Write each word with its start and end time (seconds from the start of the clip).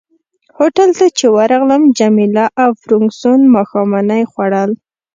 هوټل 0.57 0.89
ته 0.97 1.05
چي 1.17 1.25
ورغلم 1.37 1.83
جميله 1.97 2.45
او 2.63 2.69
فرګوسن 2.81 3.39
ماښامنۍ 3.55 4.23
خوړل. 4.31 4.71